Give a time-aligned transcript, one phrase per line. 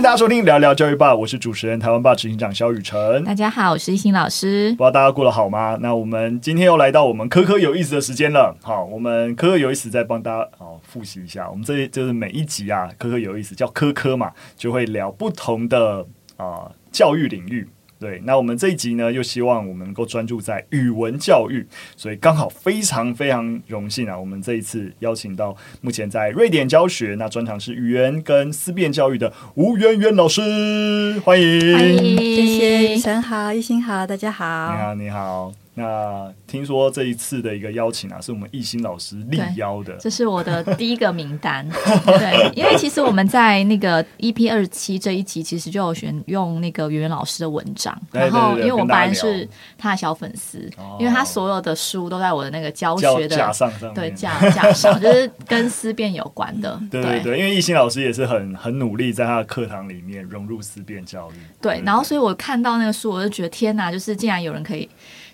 [0.00, 3.22] 迎大家收听聊聊教育吧，我是主持人台湾霸执行长肖雨辰。
[3.22, 4.70] 大家好，我是一心老师。
[4.70, 5.76] 不知道大家过得好吗？
[5.82, 8.56] 那我们今天又来到我们科科有意思的时间了。
[8.62, 16.06] 好，我们科科有意思再帮大家哦复习一下，我们这就是每一集啊，科科有意思叫科科嘛，就会聊不同的
[16.38, 17.68] 啊、呃、教育领域。
[18.00, 21.66] 对，那我们这一集呢，又希望我们能够专注在语文教育，
[21.98, 35.59] 所以刚好非常非常荣幸啊，我们这一次邀请到目前在瑞典教学，那专长是语言跟思辨教育的吴媛媛老师，欢迎，欢迎，谢谢，宇辰好，一心好，大家好，你好，你好。
[35.80, 41.66] 那听说这一次的一个邀请啊，是我们艺兴老师力邀的，这是我的第一个名单。
[42.04, 49.48] 对，因为其实我们在那个 EP 二七这一集，其实就有选用那个圆圆老师的文章，然后因为我本来是
[49.78, 56.78] 他的小粉丝，因为他所有的书都在我的那个教学的架上上，对架架上， 就是跟思辨有关的。
[56.90, 61.34] 对对对，因为艺兴老师也是很很努力，在他的课堂里面融入思辨教育。
[61.60, 64.88] 对，然后所以我看到那个书，我就觉得天哪，就是竟然有人可以。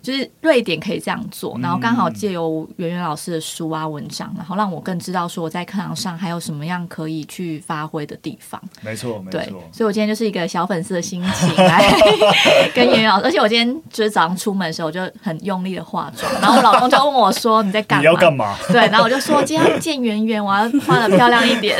[0.07, 8.63] 就是瑞典可以这样做，然后刚好借由圆圆老师的书啊文章，然后让我更知道说我在课堂上还有什么样可以去发挥的地方。
[8.83, 9.61] 没错，没错。
[9.73, 11.93] 所以我今天就是一个小粉丝的心情来
[12.73, 18.01] 跟圆圆老师，而且我今天就是早上出门的时候我就很用力的化妆，然后我老公就问我说你在干嘛？
[18.07, 18.55] 你要干嘛？
[18.71, 21.77] 对，然后我就说今天要见圆圆，我要化的漂亮一点，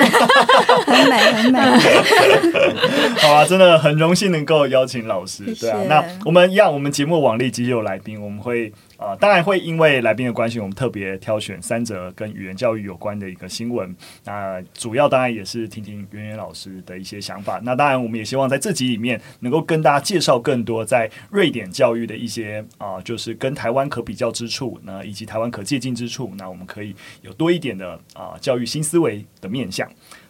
[0.85, 1.61] 很美很美。
[3.19, 5.45] 好啊，真的很荣幸能够邀请老师。
[5.55, 8.16] 对啊，那我们一样，我们节目往例继续有来宾。
[8.21, 13.95] 我们会啊、呃，当然会因为来宾的关系，我们特别挑选三则跟语言教育有关的一个新闻。
[14.25, 17.61] 那主要当然也是听听圆圆老师的一些想法。
[17.63, 26.33] 那当然，我们也希望在这集里面能够跟大家介绍更多在瑞典教育的一些啊、就是跟台湾可比较之处，那以及台湾可借鉴之处。
[26.37, 29.89] 那我们可以有多一点的啊、教育新思维的面向。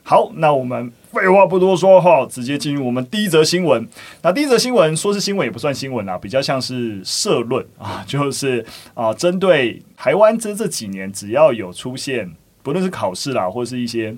[0.08, 3.84] 好，那我们废话不多说哈，直接进入我们第一则新闻。
[4.22, 8.64] 那第一则新闻说是新闻也不算新闻啦，比较像是社论啊， 就是
[8.94, 12.32] 啊，针对台湾这这几年只要有出现，
[12.62, 14.16] 不论是考试啦，或是一些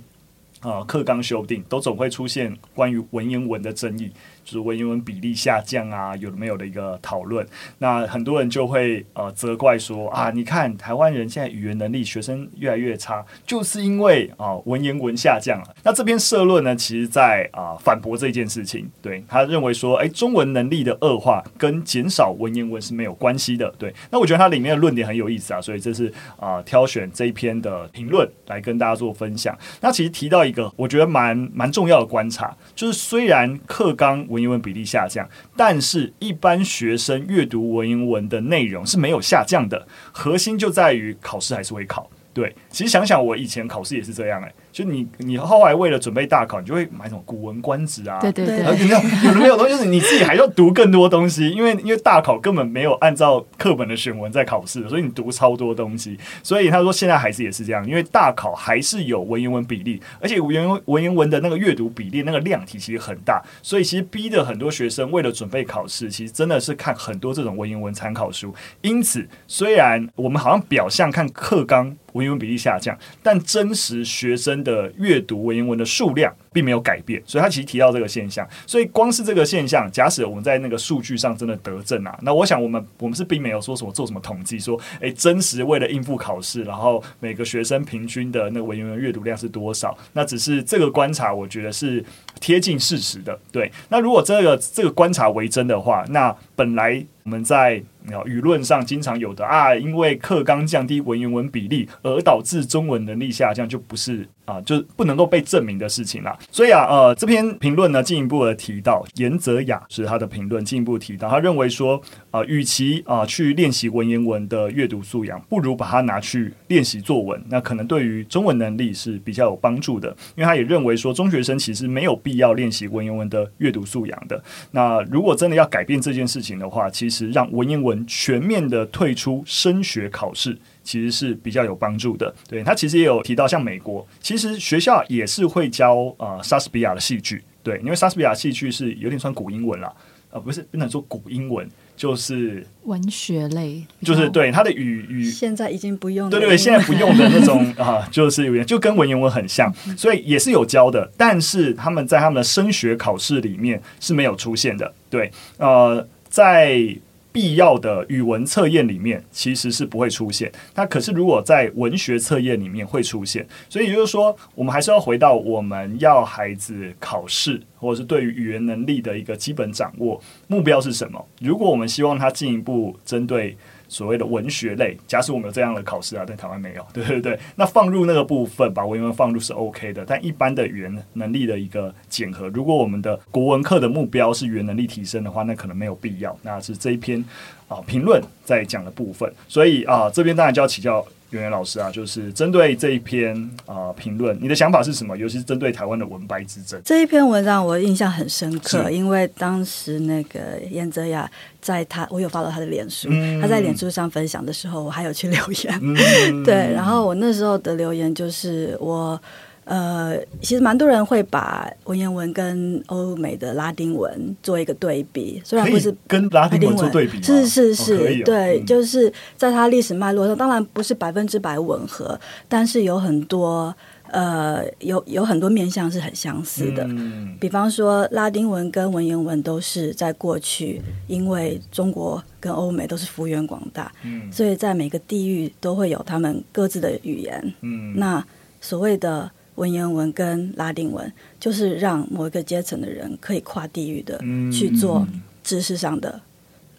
[0.60, 4.10] 啊课纲修订，都总会出现关于文言文的争议。
[4.52, 7.46] 是文言文比例下降啊，有没有的一个讨论？
[7.78, 15.74] 那很多人就会呃责怪说啊，你看台湾人现在语言能力学生越来越差，就是因为啊文言文下降了。
[15.82, 18.88] 那这篇社论呢，其实在啊反驳这件事情。
[19.02, 23.72] 对，他认为说，哎，中文能力的恶化跟减少文言文是没有关系的。
[23.78, 29.56] 对，那我觉得它里面的论点很有意思啊，所以这是啊挑选这一篇的评论来跟大家做分享。
[29.80, 39.86] 那其实提到一个我觉得蛮蛮重要的观察，就是虽然课纲英文比例下降，但是一般学生阅读文言文的内容是没有下降的。
[40.12, 42.10] 核心就在于考试还是会考。
[42.32, 48.18] 对，其实想想我以前考试也是这样哎、就你，你后来为了准备大考，你就会买什么《古文观止》啊？
[48.20, 48.58] 对对对。
[48.58, 49.00] 有没有？
[49.24, 56.18] 有的没有东西，就是你自己还要读更多东西，因为因为大考根本没有按照课本的选文在考试，所以你读超多东西。
[56.42, 68.54] 所以他说现在孩子也是这样，因为大考还是有文言文比例，而且文言文言文的那个阅读比例那个量体其实很大，所以其实逼的很多学生为了准备考试，其实真的是看很多这种文言文参考书。
[68.82, 78.46] 因此，虽然我们好像表象看课纲文言文比例下降，但真实学生的阅读文言文的数量并没有改变，所以他其实提到这个现象。
[78.66, 89.96] 所以光是这个现象，假使我们在那个数据上真的得证啊，那我想我们我们是并没有说什么做什么统计，说诶真实为了应付考试，然后每个学生平均的那个文言文阅读量是多少？
[90.12, 92.04] 那只是这个观察，我觉得是
[92.40, 93.38] 贴近事实的。
[93.52, 97.82] 对，那如果这个这个观察为真的话，那本来我们在
[98.24, 106.36] 舆论上经常有的啊，因为课纲降低文言文比例而导致中文能力下降，就不是啊，就不能够被证明的事情啦。
[106.50, 112.00] 所以啊，呃，这篇评论呢，进一步的提到，严泽雅是他的评论，进一步提到，他认为说，
[112.30, 120.08] 啊，与其啊去练习文言文的阅读素养，不如把它拿去练习作文，那可能对于中文能力是比较有帮助的。
[120.36, 124.42] 因为他也认为说，中学生其实没有必要练习文言文的阅读素养的。
[124.70, 130.58] 那如果真的要改变这件事情的话，其实让文言文全面的退出升学考试，
[130.88, 132.34] 其实是比较有帮助的。
[132.48, 137.44] 对，他其实也有提到，像美国，其实学校也是会教呃莎士比亚的戏剧。
[137.62, 139.92] 对，因为莎士比亚戏剧是有点算古英文啦，
[140.30, 154.90] 呃，不是不能说古英文，就是文学类，就是对他的语语现在已经不用，对对对，现在不用的那种 啊，就是有点就跟文言文很像，所以也是有教的，但是他们在他们的升学考试里面是没有出现的。
[155.10, 156.96] 对，呃，在
[157.32, 171.24] 必要的语文测验里面其实是不会出现，那可是如果在文学测验里面会出现，所以也就是说，我们还是要回到我们要孩子考试，或者是对于语言能力的一个基本掌握，目标是什么？
[171.40, 173.56] 如果我们希望他进一步针对。
[173.88, 180.04] 所谓的文学类，假使我们有这样的考试啊，在台湾没有， 对对对，那放入那个部分，把文言文放入是 OK 的。
[180.06, 186.38] 但一般的语言能力的一个检核，如果我们的国文课的目标是语言能力提升的话，那可能没有必要。
[186.42, 187.24] 那是这一篇
[187.66, 191.04] 啊评论在讲的部分，所以啊这边当然就要请教。
[191.30, 193.34] 圆圆老师啊，就是针对这一篇
[193.66, 195.16] 啊评论，你的想法是什么？
[195.16, 201.30] 尤其是针对台湾的文白之争这一篇文章，我印象很深刻，因为当时那个严泽雅
[201.60, 209.20] 在他，我有发到他的脸书，嗯、他在脸书上分享的时候，我还有去留言，嗯、 对，然后我那时候的留言就是我。
[209.68, 222.18] 呃，其实蛮多人会把文言文跟欧美的拉丁文做一个对比，虽然不是跟拉丁文做对比，是是是，哦哦、对，就是在它历史脉络上，当然不是百分之百吻合，
[222.48, 223.74] 但是有很多
[224.10, 226.84] 呃，有有很多面向是很相似的。
[226.88, 237.52] 嗯、比方说，拉丁文跟文言文都是在过去，因为中国跟欧美都是幅员广大，嗯、所以在每个地域都会有他们各自的语言。
[237.60, 238.24] 嗯，那
[238.62, 239.30] 所谓的。
[239.58, 244.16] 文言文跟拉丁文，就是让某一个阶层的人可以跨地域的
[244.52, 245.06] 去做
[245.42, 246.20] 知识上的、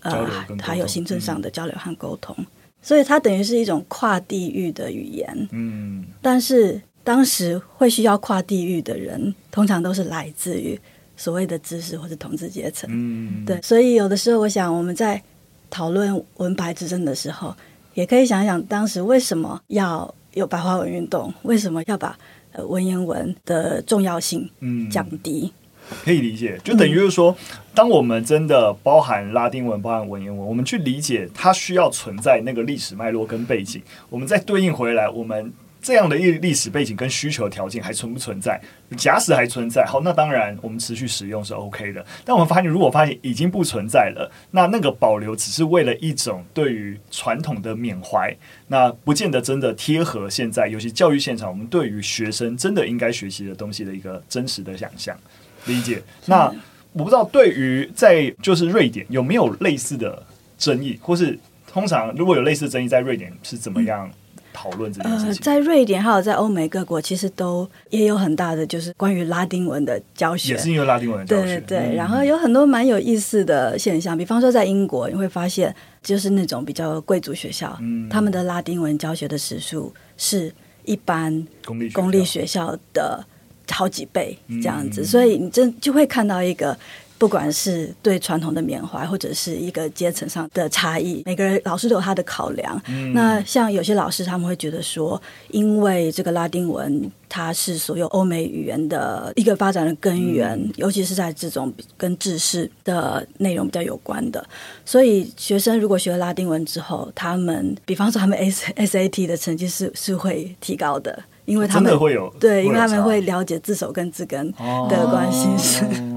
[0.03, 2.45] 嗯、呃，还有行政上的交流和沟通，嗯、
[2.81, 5.47] 所以它等于是一种跨地域的语言。
[5.51, 10.79] 嗯，但是当时会需要跨地域的人，通常都是来自于
[11.17, 12.89] 所谓的知识或者统治阶层。
[12.91, 15.21] 嗯，对，所以有的时候，我想我们在
[15.69, 17.53] 讨论文白之争的时候，
[17.93, 21.33] 也可以想想，当时为什么要有白话文运动？
[21.43, 22.17] 为什么要把
[22.57, 24.49] 文言文的重要性
[24.89, 25.51] 降低，
[25.89, 35.53] 嗯，可以理解，就等于就是说，嗯、当我们真的包含拉丁文、包含文言文，我们去理解它需要存在那个历史脉络跟背景，我们再对应回来，我们。
[35.81, 38.59] 这样的历历史背景跟需求条件还存不存在？
[38.97, 42.05] 假使还存在，好，那当然我们持续使用是 OK 的。
[42.25, 48.35] 但我们发现，如果发现已经不存在了，那那个保留只是为了一种对于传统的缅怀，
[48.67, 55.17] 那不见得真的贴合现在，尤其教育现场，我们对于学生真的应该学习的东西的一个真实的想象
[55.65, 56.01] 理解。
[56.25, 56.53] 那
[56.91, 60.21] 我不知道对于在就是瑞典有没有类似的
[60.57, 61.39] 争议，或是
[61.71, 64.11] 通常如果有类似争议，在瑞典是怎么样？
[64.59, 65.27] 讨论这件事情。
[65.27, 71.61] 呃，在瑞典还有在欧美各国，其实都也有很大的就是关于拉丁文的教学，也是因为拉丁文的教学。
[71.61, 75.73] 对对，然后有很多蛮有意思的现象，比方说在英国，你会发现
[76.03, 80.53] 就是那种比较贵族学校，嗯，他们的拉丁文教学的时数是
[80.83, 83.23] 一般公立公立学校的
[83.71, 86.77] 好几倍这样子，所以你真就会看到一个。
[87.19, 92.81] 不管是对传统的缅怀，或者是一个阶层上的差异，每个人老师都有他的考量。
[92.87, 104.43] 嗯、那像有些老师他们会觉得说，因为这个拉丁文它是所有欧美语言的一个发展的根源，嗯、尤其是在这种跟知识的内容比较有关的，
[104.85, 114.49] 所以学生如果学了拉丁文之后，他们比方说他们 S S A T 的成绩是是会提高的，因为他们会有对，因为他们会了解字首跟字根
[114.87, 115.83] 的关系是。
[115.83, 116.08] 哦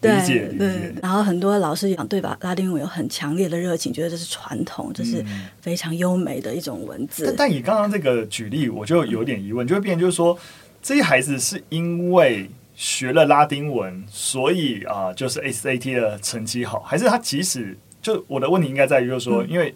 [0.00, 0.12] 对
[0.56, 2.38] 对，然后很多老师讲对吧？
[2.42, 5.24] 拉丁文有很强烈的热情，觉得这是传统，这是
[5.60, 7.24] 非常优美的一种文字。
[7.26, 10.38] 但但以刚刚这个举例，我就有点疑问，就会变成就是说，
[10.80, 19.74] 这些孩子是因为学了拉丁文，所以啊、呃，就是 SAT 的成绩好，还是他即使就我的问题应该在于就是说，因为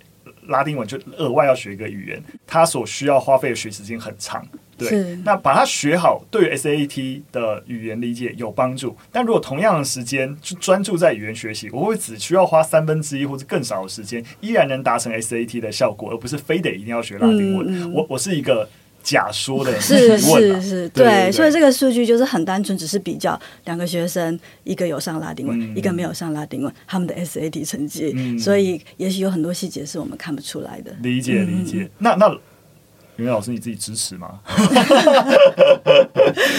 [0.49, 4.47] 拉丁文就额外要学一个语言，他所需要花费的学习时间很长。
[4.77, 8.97] 对，那把它学好，对于 SAT 的语言理解有帮助。
[9.13, 17.67] 但如果同样的时间去专注在语言学习，我会只需要花三分之一或者更少的时间，依然能达成 SAT 的效果，而不是非得一定要学拉丁文。
[17.69, 18.69] 嗯、我我是一个
[19.03, 21.31] 假说的是是是，对。
[21.33, 28.13] 所以这个数据就是很单纯，只是比较两个学生，一个有上拉丁文，嗯、一个没有上拉丁文，他们的 SAT 成绩。
[28.17, 30.93] 嗯、所以也许有很多细节是我们看不出来的。
[31.03, 31.83] 理解理解。
[31.83, 32.39] 嗯、那那。
[33.23, 34.41] 袁老师，你自己支持吗？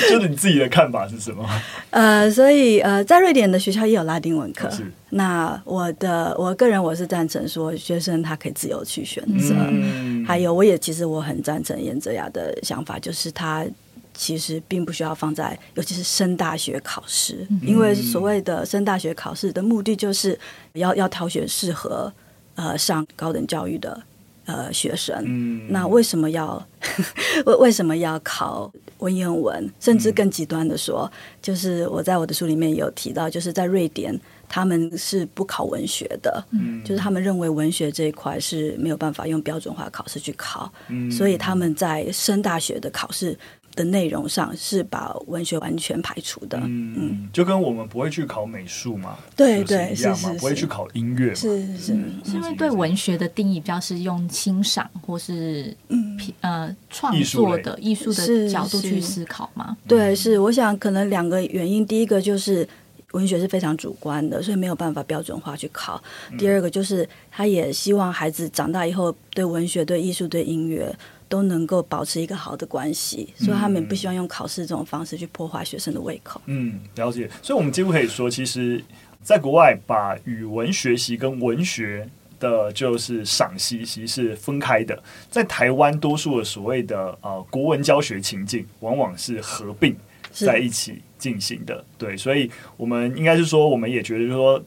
[0.09, 1.47] 就是你自己的看法是什么？
[1.91, 4.69] 呃，所以呃，在瑞典的学校也有拉丁文课。
[4.71, 9.53] 是那我的我个人我是赞成说，学生他可以自由去选择。
[9.69, 13.65] 嗯、还有，我也其实我很赞成严泽雅的想法，就是他
[14.13, 20.37] 其实并不需要放在，尤其是升大学考试，嗯、因为所谓的升大学考试的目的就是
[20.73, 22.11] 要要挑选适合
[22.55, 24.01] 呃上高等教育的。
[24.45, 26.61] 呃，学生，嗯、那为什么要
[27.45, 29.71] 为为什么要考文言文？
[29.79, 34.19] 甚至更极端的说，嗯、就是我在我的书里面有提到，就是在瑞典，
[34.49, 43.37] 他们是不考文学的，嗯，就是他们认为文学这一块是没有办法用标准化考试去考，嗯，所以他们在升大学的考试
[43.75, 56.19] 的内容上是把文学完全排除的，嗯，嗯，就跟我们不会去考美术嘛，对对是，是，是不会去考音乐，是是是，是因为对文学的定义比较是用欣赏或是嗯。
[56.39, 62.65] 呃创作的艺术的角度去思考嘛，对，是我想可能两个原因，第一个就是
[63.11, 66.01] 文学是非常主观的，所以没有办法标准化去考，
[66.37, 70.95] 第二个就是他也希望孩子长大以后对文学、对艺术、对音乐。
[71.33, 76.39] 都能够保持一个好的关系，所以他们不希望用考试这种方式去破坏学生的胃口。
[76.45, 77.27] 嗯，了解。
[77.41, 78.79] 所以，我们几乎可以说，其实，
[79.23, 82.07] 在国外把语文学习跟文学
[82.39, 85.01] 的，就是赏析，其实是分开的。
[85.31, 89.95] 在台湾，多数的所谓的呃国文教学情境，往往是合并
[90.31, 91.83] 在一起进行的。
[91.97, 94.63] 对，所以我们应该是说，我们也觉得说。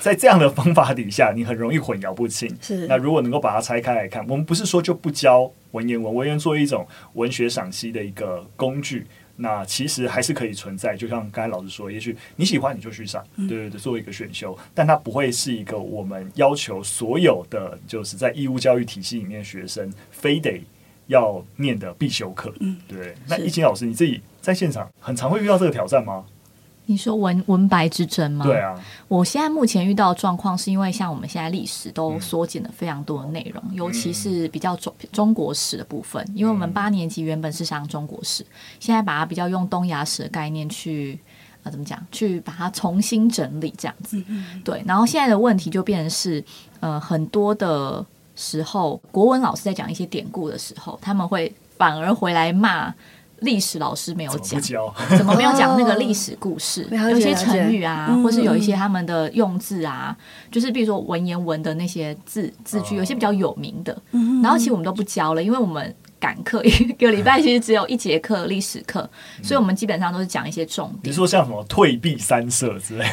[0.00, 2.48] 在这样的方法底下，你很容易混淆不清。
[2.60, 10.96] 是，那如果能够把它拆开来看，我们不是说就不教文言文，文言作为一种文学赏析的一个工具，那其实还是可以存在。
[10.96, 20.62] 就像刚才老师说，也许你喜欢你就去上，对对对，作为一个选修，但它不会是一个我们要求所有的就是在义务教育体系里面学生非得
[21.08, 22.52] 要念的必修课。
[22.60, 23.14] 嗯，对。
[23.26, 26.24] 那易清老师，你自己在现场很常会遇到这个挑战吗？
[26.90, 28.46] 你说文文白之争吗？
[28.46, 28.74] 对啊，
[29.08, 38.42] 我现在目前遇到的状况是因为像我们现在历史都缩减了非常多的内容，嗯，尤其是比较中中国史的部分，因为我们八年级原本是上中国史，
[38.80, 41.18] 现在把它比较用东亚史的概念去
[41.62, 44.24] 啊怎么讲，去把它重新整理这样子。
[44.64, 46.42] 对，然后现在的问题就变成是
[46.80, 48.02] 呃很多的
[48.34, 52.94] 时候，国文老师在讲一些典故的时候，他们会反而回来骂。
[53.40, 54.60] 历史老师没有讲，
[55.16, 56.86] 怎么没有讲那个历史故事？
[56.92, 63.96] 哦、有些成语啊，或是有一些他们的用字啊，嗯、就是比如说文言文的那些字字句，有些比较有名的。
[64.12, 71.02] 嗯、然后其实我们都不教了，因为我们赶课，一个 礼拜其实只有一节课历史课，嗯，所以我们基本上都是讲一些重点。
[71.02, 73.06] 比如说像什么退避三舍之类，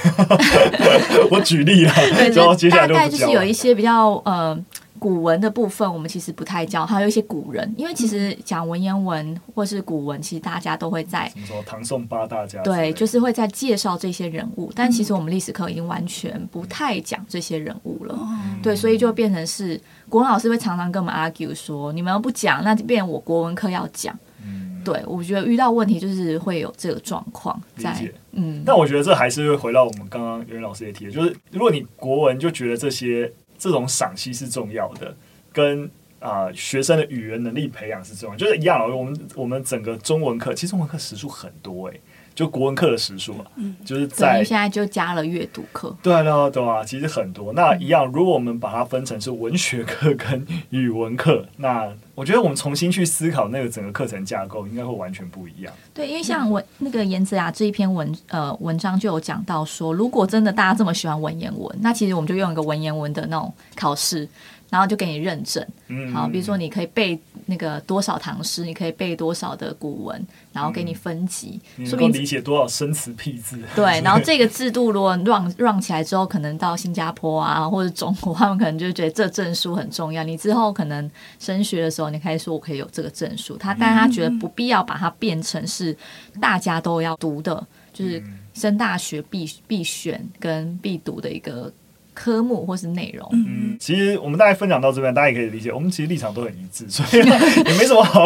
[1.29, 1.94] 我举例了，
[2.34, 4.58] 然后接下来大概就是有一些比较呃。
[5.06, 27.62] 古文的部分，我们其实不太教，还有一些古人，因为其实讲文言文或是古文，其实大家都会在什么说唐宋八大家，对，就是会在介绍这些人物，但其实我们历史课已经完全不太讲这些人物了，嗯、对，所以就变成是国文老师会常常跟我们 argue 说，你们不讲，那就变成我国文课要讲，嗯，对，我觉得遇到问题就是会有这个状况。
[27.78, 27.96] 在，
[28.32, 33.32] 嗯，但我觉得这还是会回到我们刚刚袁老师也提的，就是如果你国文就觉得这些。
[33.58, 35.16] 这种赏析是重要的，
[35.52, 38.90] 跟啊、学生的语言能力培养是重要，就是一样。
[38.90, 42.02] 我们我们整个中文课，其实中文课时数很多诶、
[42.36, 47.54] 就国文课的时数啊，嗯，就是在现在就加了阅读课，对啊对啊对啊，其实很多。
[47.54, 55.74] 那一样，如果我们把它分成是文学课跟语文课，那我觉得我们重新去思考那个整个课程架构，应该会完全不一样。
[55.94, 64.27] 对，因为像文那个颜子雅这一篇文呃文章就有讲到说，如果真的大家这么喜欢文言文，那其实我们就用一个文言文的那种考试。
[64.70, 65.66] 然后就给你认证，
[66.14, 73.58] 好，比如说你可以背那个多少唐诗，你可以背多少的古文，然后给你分级，说明理解多少生词僻字。
[73.76, 80.24] 对，然后这个制度如果 run run 起来之后，可能到新加坡啊或者中国，他们可能就觉得这证书很重要。
[80.24, 83.56] 你之后可能升学的时候，你可以说我可以有这个证书。
[83.56, 85.96] 他，但他觉得不必要把它变成是
[86.42, 88.22] 大家都要读的，就是
[88.54, 91.72] 升大学必必选跟必读的一个。
[92.16, 98.26] 科目或是内容，嗯，其实我们大概分享到这边，大家也可以理解，我们其实立场都很一致， 所以也没什么好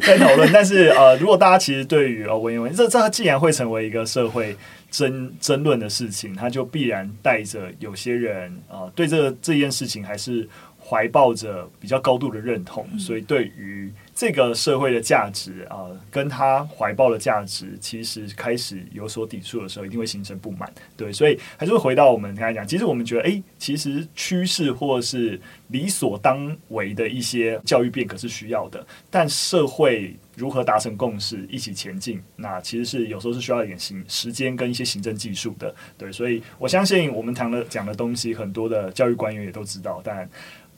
[0.00, 0.48] 在讨论。
[0.52, 4.56] 但是呃，如果大家其实对于呃文言文，这这既然会成为一个社会
[4.90, 10.48] 争争论的事情，它就必然带着有些人啊、呃，对这个这件事情还是
[10.92, 13.90] 怀抱着比较高度的认同，所以对于。
[14.14, 20.70] 这个社会的价值啊、呃，跟他怀抱的价值，其实开始有所抵触的时候，一定会形成不满。
[20.98, 35.74] 对，所以还是会回到我们刚才讲，其实我们觉得，哎，其实趋势或是理所当为的一些教育变革是需要的，但社会如何达成共识，一起前进，那其实是有时候是需要一点行时间跟一些行政技术的。
[35.96, 40.28] 对，所以我相信我们谈的讲的东西，很多的教育官员也都知道，但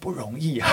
[0.05, 0.69] 不容易啊。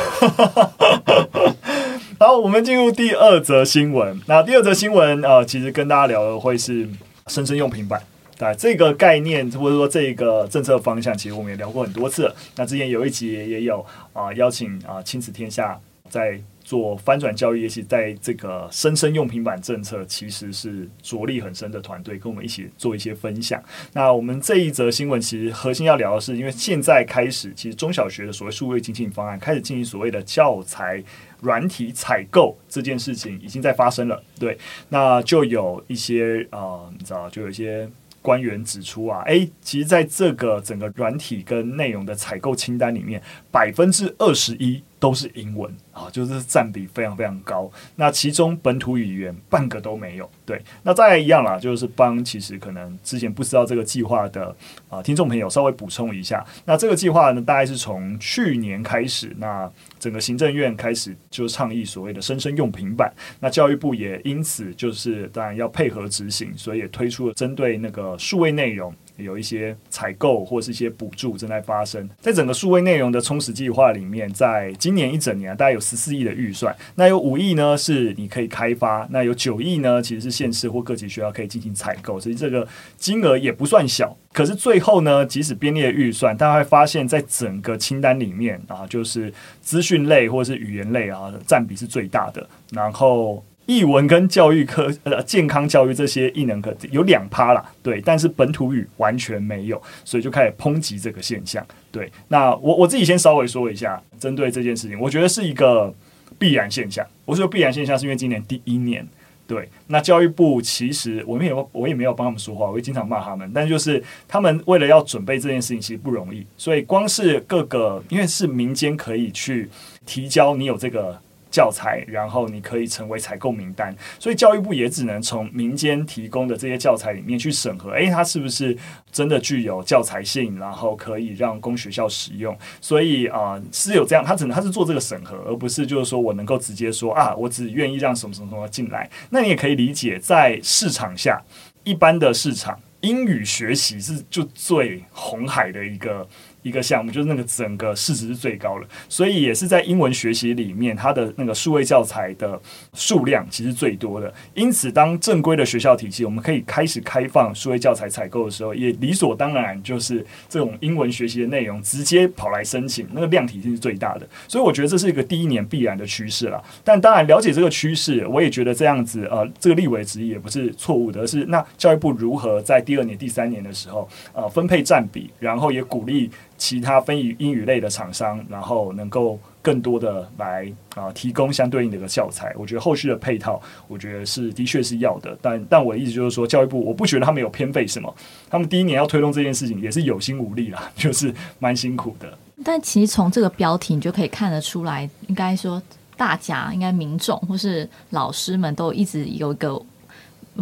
[2.19, 4.19] 好，我们进入第二则新闻。
[4.27, 6.85] 那第二则新闻，啊，其实跟大家聊的会是
[7.27, 8.03] 生生用平板，
[8.37, 12.29] 对这个概念或者说这个政策方向，其实我们也聊过很多次。
[12.57, 16.37] 那之前有一集也有啊、邀请啊、亲子天下在
[16.71, 23.61] 做翻转教育，也许在这个生生用平板政策，其实是着力很深的团队，跟我们一起做一些分享。
[23.91, 31.03] 那我们这一则新闻其实核心要聊的是，因为现在开始，其实中小学的所谓数位经济方案开始进行所谓的教材
[31.41, 34.23] 软体采购这件事情，已经在发生了。
[34.39, 37.85] 对，那就有一些啊、你知道，就有一些。
[38.23, 47.69] 官员指出啊，诶，其实在这个整个软体跟内容的采购清单里面，百分之二十一都是英文啊，就是占比非常非常高。
[47.95, 50.29] 那其中本土语言半个都没有。
[50.45, 54.55] 对，那再来一样啦，就是帮其实可能之前不知道这个计划的
[54.89, 56.45] 啊听众朋友稍微补充一下。
[56.65, 59.67] 那这个计划呢，大概是从去年开始，那
[59.97, 63.11] 整个行政院开始就倡议所谓的生生用平板。
[63.39, 68.93] 那教育部也因此就是当然要配合执行，所以也推出了针对那个数位内容。
[69.17, 84.15] 有一些采购或是一些补助正在发生，在整个数位内容的充实计划里面，在今年一整年大概有十四亿的预算，那有五亿呢是你可以开发，那有九亿呢其实是县市或各级学校可以进行采购，所以这个金额也不算小。
[84.33, 93.43] 可是最后呢，即使编列预算，大家会发现在整个清单里面啊，就是资讯类或是语言类啊，占比是最大的，然后。
[93.71, 101.65] 艺文跟教育科呃健康教育这些艺能科有两趴啦，对，但是本土语完全没有，所以就开始抨击这个现象。
[101.89, 105.93] 对，那我我自己先稍微说一下，针对这件事情，我觉得是一个
[106.37, 107.05] 必然现象。
[107.23, 109.07] 我说必然现象是因为今年第一年，
[109.47, 119.69] 对，那教育部其实我们也我也没有帮他们说话，我会经常骂他们，但就是他们为了要准备这件事情，其实不容易，所以光是各个因为是民间可以去
[120.05, 121.17] 提交，你有这个。
[121.51, 128.75] 教材，然后你可以成为采购名单，所以教育部也只能从民间提供的这些教材里面去审核，诶，它是不是
[129.11, 132.57] 真的具有教材性，然后可以让公学校使用？
[132.79, 139.09] 所以啊、是有这样，他只能他是做这个审核，而不是就是说我能够直接说啊，我只愿意让什么什么什么进来。
[139.29, 141.41] 那你也可以理解，在市场下，
[141.83, 146.25] 一般的市场，英语学习是就最红海的一个。
[146.61, 152.59] 一个项目就是那个整个市值是最高的，所以也是在英文学习里面，它的那个数位教材的
[152.93, 154.31] 数量其实最多的。
[154.53, 164.27] 因此，当正规的学校体系我们可以开始开放数位教材采购的时候，也理所当然就是这种英文学习的内容直接跑来申请，那个量体是最大的。
[164.47, 166.63] 所以我觉得这是一个第一年必然的趋势了。
[166.83, 176.29] 但当然了解这个趋势，我也觉得这样子呃，这个立委质疑也不是错误的，是那教育部如何在第二年、第三年的时候呃分配占比，然后也鼓励。
[176.61, 185.35] 其他非语英语类的厂商，然后能够更多的来啊、呃、提供相对应的一个教材，我觉得后续的配套，我觉得是的确是要的。
[185.41, 188.15] 但但我的意思就是说，教育部我不觉得他们有偏废什么，
[188.47, 192.37] 他们第一年要推动这件事情也是有心无力啦，就是蛮辛苦的。
[192.63, 195.81] 但其实从这个标题你就可以看得出来，应该说
[196.15, 199.81] 大家应该民众或是老师们都一直有一个。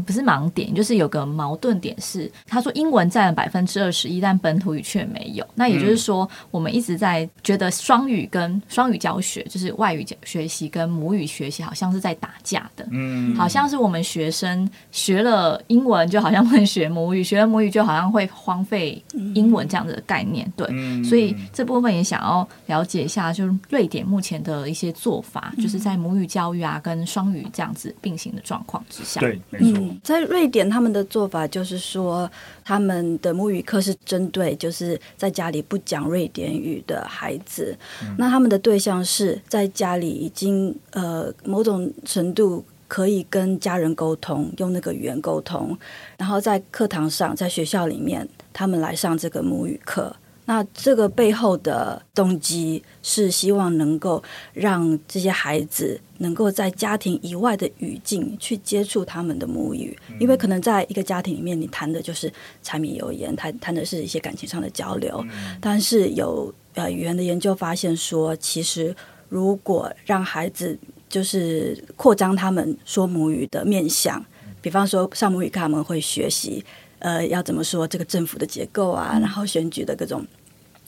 [0.05, 5.45] 不是盲点，就是有个矛盾点是，他说英文占了百分之二十一，但本土语却没有。
[5.55, 12.87] 那也就是说，我们一直在觉得双语跟双语教学，就是外语学习跟母语学习，好像是在打架的。
[12.91, 20.51] 嗯，好像是我们学生学了英文，就好像会学母语；学了母语，就好像会荒废英文这样子的概念。
[20.55, 20.67] 对，
[21.03, 29.19] 所以这部分也想要了解一下，就是瑞典目前的一些做法，就是在母语教育啊跟双语这样子并行的状况之下。
[29.19, 29.78] 对，没错。
[30.03, 32.29] 在瑞典，他们的做法就是说，
[32.63, 37.77] 他们的母语课是针对就是在家里不讲瑞典语的孩子。
[38.03, 45.77] 嗯、那他们的对象是在家里已经呃某种程度可以跟家人沟通，用那个语言沟通，
[46.17, 50.15] 然后在课堂上，在学校里面，他们来上这个母语课。
[50.49, 62.33] 那这个背后的动机是希望能够让这些孩子能够在家庭以外的语境去接触他们的母语，因为可能在一个家庭里面，你谈的就是
[62.63, 65.23] 柴米油盐，谈谈的是一些感情上的交流。
[65.61, 68.95] 但是有呃语言的研究发现说，其实
[69.29, 70.75] 如果让孩子
[71.07, 74.25] 就是扩张他们说母语的面向，
[74.63, 76.65] 比方说上母语课他们会学习
[76.97, 80.25] 呃要怎么说这个政府的结构啊，然后选举的各种。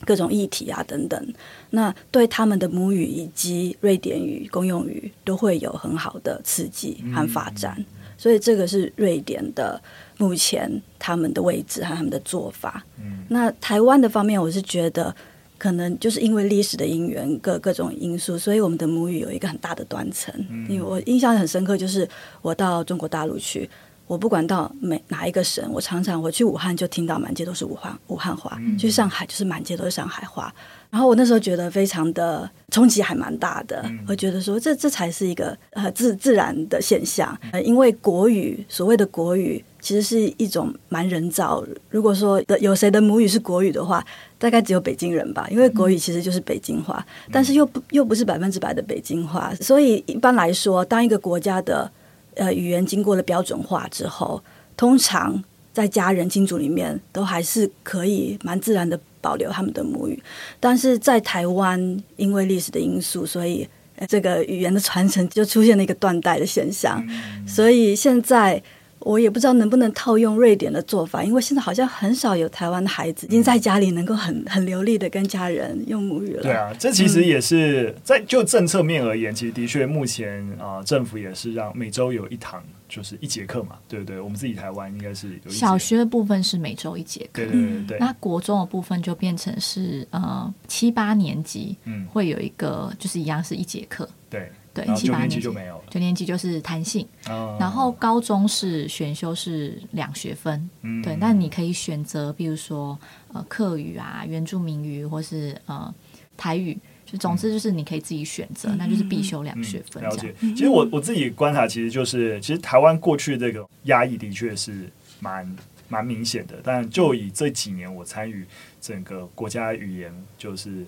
[0.06, 1.34] 各种议题啊，等等，
[1.70, 7.86] 那对他们的母语以及瑞典语公用语都会有很好的刺激和发展，嗯、
[8.18, 9.82] 所以这个是瑞典的
[10.18, 12.86] 目前他们的位置和他们的做法。
[13.00, 15.16] 嗯、那台湾的方面，我是觉得
[15.58, 20.34] 可能就是因为历史的因缘，各各种因素，所以我们的母语有一个很大的断层。
[20.50, 22.08] 嗯、因为我印象很深刻，就是
[22.42, 23.70] 我到中国大陆去。
[24.12, 30.54] 我不管到每哪一个省，我常常我去武汉就听到满街都是武汉武汉话，嗯、去上海就是满街都是上海话。
[30.90, 33.82] 然后我那时候觉得非常的冲击，还蛮大的。
[33.86, 41.66] 嗯、我觉得说这这才是一个呃自自然的现象，呃，因为国语所谓的国语其实是一种蛮人造。
[41.90, 44.06] 如果说的有谁的母语是国语的话，
[44.38, 49.56] 大概只有北京人吧，因为国语其实就是北京话，嗯、但是又不又不是百分之百的北京话。
[49.62, 51.90] 所以一般来说，当一个国家的
[52.36, 54.42] 呃，语言经过了标准化之后，
[54.76, 60.22] 通常在家人亲族里面都还是可以蛮自然的保留他们的母语。
[60.60, 63.68] 但是在台湾，因为历史的因素，所以
[64.08, 67.04] 这个语言的传承就出现了一个断代的现象。
[67.48, 68.62] 所以现在。
[69.02, 76.44] 我也不知道能不能套用瑞典的做法，因为现在好像很少有台湾的孩子已经在家里能够很很流利的跟家人用母语了。
[76.44, 84.20] 对啊，这其实也是在就政策面而言，其实的确目前啊、呃，政府也是让每周有一堂，就是一节课嘛，对不对？
[84.20, 87.98] 我们自己台湾应该是有小学的部分是每周一节课，对对对对。
[88.00, 94.52] 那国中的部分就变成是呃七八年级，嗯，会有一个就是一样是一节课，对。
[94.74, 95.84] 对，九年级就没有了。
[95.90, 101.14] 九年级就是弹性，哦、然后高中是选修是两学分，嗯、对。
[101.18, 102.98] 那你可以选择，比如说
[103.34, 105.94] 呃，客语啊、原住民语，或是呃
[106.38, 110.02] 台语，就总之就是你可以自己选择，嗯、那就是必修两学分。
[110.02, 110.34] 嗯嗯、了解。
[110.40, 115.54] 其实我我自己观察，其实就是其实台湾过去这个压抑的确是蛮
[115.90, 118.46] 蛮明显的，但就以这几年我参与
[118.80, 120.86] 整个国家语言就是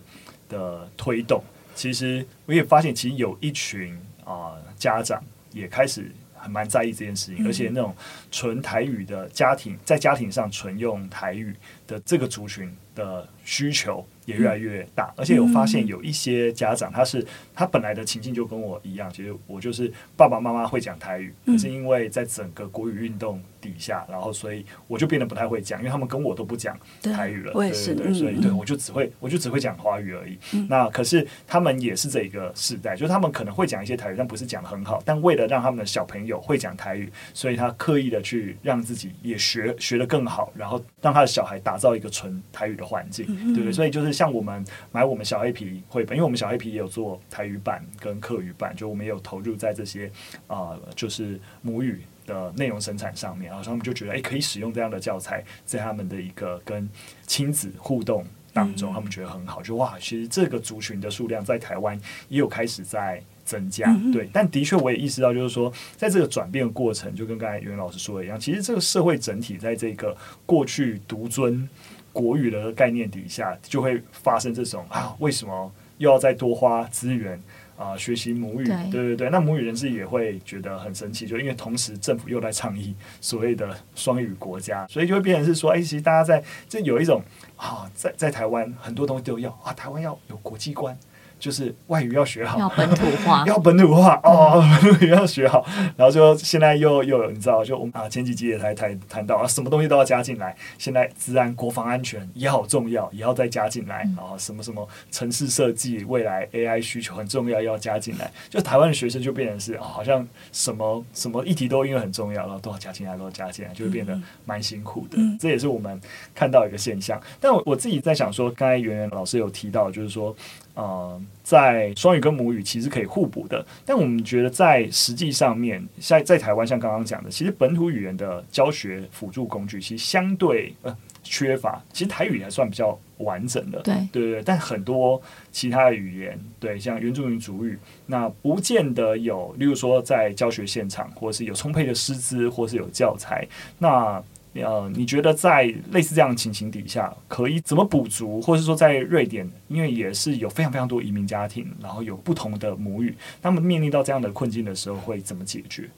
[0.47, 1.43] 的推动。
[1.75, 7.95] 其实我也发现，其实有一群啊、呃、家长也开始还蛮在意这件事情，嗯、而且那种
[8.31, 11.55] 纯台语的家庭，在家庭上纯用台语
[11.87, 30.37] 的这个族群的需求也越来越大，嗯、而且有发现有一些家长，他是他本来的情境就跟我一样，其实我就是爸爸妈妈会讲台语，可是因为在整个国语运动底下，然后所以我就变得不太会讲，因为他们跟我都不讲台语了，对，对对对，所以对我就只会我就只会讲华语而已。
[30.53, 35.01] 嗯、那可是他们也是这一个世代，就是他们可能会讲一些台语，但不是讲得很好。
[35.05, 43.71] 但为了让他们的小朋友会讲台语，所以他刻意的去让自己也学学的更好，然后让他的小孩打造一个纯台语的环境，对不对？
[43.71, 50.05] 所以就是像我们买我们小黑皮绘本，因为我们小黑皮也有做台语版跟客语版，就我们也有投入在这些
[50.47, 52.01] 啊、呃，就是母语。
[52.25, 56.89] 的内容生产上面，然后他们就觉得，哎，可以使用这样的教材，在他们的一个跟
[57.27, 59.61] 亲子互动当中，嗯、他们觉得很好。
[59.61, 61.99] 就哇，其实这个族群的数量在台湾
[62.29, 64.29] 也有开始在增加，嗯、对。
[64.31, 71.67] 但的确，我也意识到，就是说，在这个转变的过程，就跟刚才袁老师说的一样，其实这个社会整体在这个过去独尊
[72.13, 77.37] 国语的概念底下，就会发生这种啊，为什么又要再多花资源？
[77.75, 87.19] 啊、呃，学习母语，对，对对对，那母语人士也会觉得很生气，就因为同时政府又在倡议所谓的双语国家，所以就会变成是说，哎，其实大家在这有一种
[87.57, 90.95] 啊，在在台湾很多东西都要啊，台湾要有国际观。
[91.43, 95.65] 就是外语要学好，要本土化， 要本土化哦，本土要学好。
[95.97, 100.55] 然后就现在又又有你知道，就我们啊前几集也才谈谈到啊，什么东西都要加进来。
[100.77, 104.09] 现在治安、国防安全也好重要，也要再加进来。
[104.15, 108.31] 然后什么什么城市设计，未来 AI 需求很重要，要加进来。
[108.49, 115.17] 就台湾的学生就变成是，哦，好像什么什么议题都因为很重要，然后都要加进来，都要加进来，就会变得蛮辛苦的。
[115.37, 115.99] 这也是我们
[116.33, 117.21] 看到一个现象。
[117.41, 120.33] 但我我自己在想说，刚才圆圆老师有提到，就是说。
[120.75, 131.79] 呃，在双语跟母语其实可以互补的，但我们觉得在实际上面，在在台湾，像刚刚讲的，其实本土语言的教学辅助工具其实相对呃缺乏。
[131.93, 144.23] 其实台语还算比较完整的，对对对，但很多其他的语言，对，像原住民族语，那不见得有，例如说在教学现场，或是有充沛的师资，或是有教材，那。
[144.55, 155.89] 呃，你觉得在类似这样的情形底下，可以怎么补足，或者说在瑞典，因为也是有非常非常多移民家庭，然后有不同的母语，他们面临到这样的困境的时候，会怎么解决？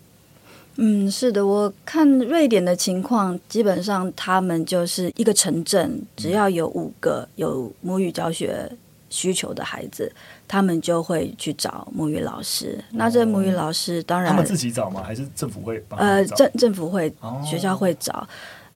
[0.78, 8.70] 嗯，是的，我看瑞典的情况，基本上他们就是一个城镇，只要有五个有母语教学
[9.10, 10.12] 需求的孩子，
[10.48, 12.78] 他们就会去找母语老师。
[12.80, 15.04] 哦、那这母语老师当然他们自己找吗？
[15.04, 16.00] 还是政府会帮？
[16.00, 18.28] 呃，政政府会，哦、学校会找。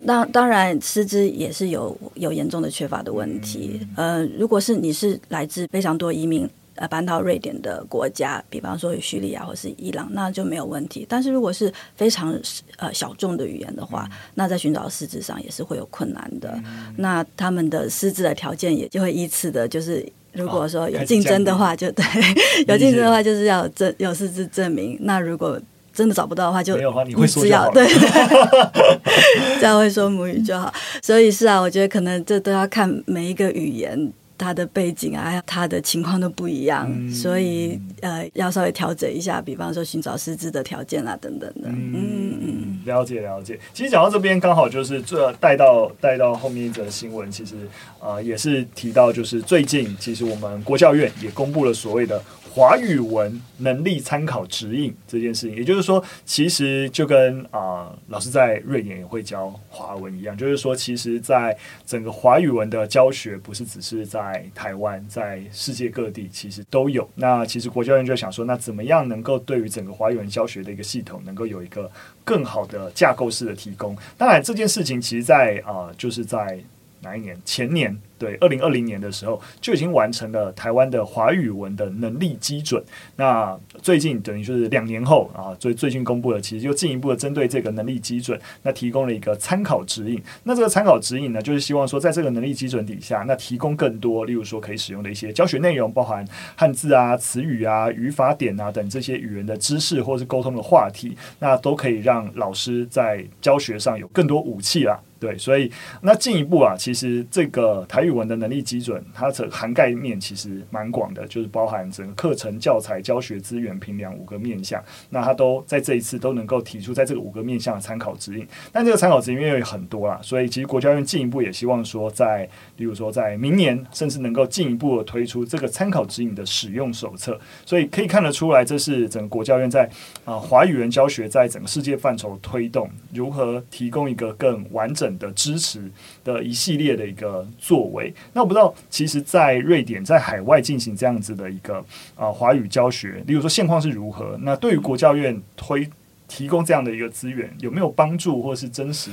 [0.01, 3.85] 那当然，师资也是有有严重的缺乏的问题。
[3.97, 11.05] 嗯、呃，如果是你是来自非常多移民呃搬到瑞典的国家，比方说有叙利亚或是伊朗，那就没有问题。
[11.09, 12.33] 但是如果是非常
[12.77, 16.49] 呃小众的语言的话，嗯、那在寻找师资上也是会有困难的。
[16.63, 20.09] 嗯、那他们的师资的条件也就会依次的，就是。
[20.33, 22.03] 如果说有竞争的话，就对，
[22.67, 24.97] 有竞争的话就是要有证有事实证明。
[25.01, 25.59] 那如果
[25.93, 27.87] 真的找不到的话，就没有话你会说对，
[29.59, 30.73] 这样会说母语就好。
[31.01, 34.11] 所以是啊，我觉得可能这都要看每一个语言。
[34.39, 41.67] 他的背景啊，他的情况都不一样，嗯、所以呃，要稍微调整一下，比方说寻找师资的条件啊，等等的。
[41.67, 43.59] 嗯嗯，了解了解。
[43.73, 47.55] 其实讲到这边，刚好就是这带到带到后面一则新闻，其实
[47.99, 52.19] 呃也是提到，就是最近其实我们国教院也公布了所谓的。
[52.59, 67.09] 华语文能力参考指引这件事情，也就是说，其实就跟啊、老师在瑞典也会教华文一样，就是说，其实，在整个华语文的教学，不是只是在台湾，在世界各地其实都有。
[67.15, 71.89] 那其实国教院就想说，那怎么样能够对于整个华语文教学的一个系统，能够有一个
[72.25, 73.95] 更好的架构式的提供？
[74.17, 76.59] 当然，这件事情其实在，啊，就是在
[76.99, 77.41] 哪一年？
[77.45, 77.97] 前年。
[78.19, 82.83] 对，二零二零年的时候就已经完成了台湾的华语文的能力基准。
[83.15, 90.21] 那最近等于就是两年后啊，最最近公布了，其实就进一步的针对这个能力基准，那提供了一个参考指引。
[90.43, 104.99] 那这个参考指引呢，就是希望说，在这个能力基准底下，那提供更多，例如说可以使用的一些教学内容，包含汉字啊、词语啊、语法点啊等这些语言的知识或是沟通的话题，那都可以让老师在教学上有更多武器啦。
[105.19, 105.69] 对，所以
[106.01, 118.47] 那进一步啊，其实这个台语语文的能力基准，它的涵盖面其实蛮广的，就是包含整个课程、教材、教学资源、评量五个面向，那它都在这一次都能够提出在这个五个面向的参考指引。
[118.71, 127.39] 但这个参考指引因为有很多啦，所以其实国教院进一步也希望说在，在例如说在明年，甚至能够进一步的推出这个参考指引的使用手册。
[127.65, 129.89] 所以可以看得出来，这是整个国教院在
[130.25, 135.91] 啊、华语文教学在整个世界范畴推动，如何提供一个更完整的支持
[136.23, 137.98] 的一系列的一个作为。
[138.33, 141.83] 那我不知道，其实，在瑞典在海外进行这样子的一个
[142.15, 144.37] 呃华语教学，例如说现况是如何？
[144.41, 145.89] 那对于国教院推
[146.27, 149.11] 提供这样的一个资源，有没有帮助，或是真实